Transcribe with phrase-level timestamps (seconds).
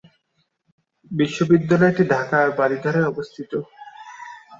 [1.11, 3.51] বিশ্ববিদ্যালয়টি ঢাকার বারিধারায় অবস্থিত।